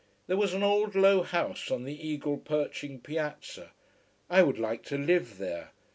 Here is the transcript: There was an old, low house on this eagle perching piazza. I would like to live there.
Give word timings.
There 0.25 0.35
was 0.35 0.55
an 0.55 0.63
old, 0.63 0.95
low 0.95 1.21
house 1.21 1.69
on 1.69 1.83
this 1.83 1.95
eagle 1.99 2.37
perching 2.39 3.01
piazza. 3.01 3.71
I 4.31 4.41
would 4.41 4.57
like 4.57 4.81
to 4.85 4.97
live 4.97 5.37
there. 5.37 5.73